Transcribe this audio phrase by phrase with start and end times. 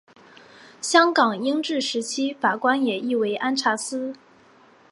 [0.81, 4.15] 香港英治时期法官也译为按察司。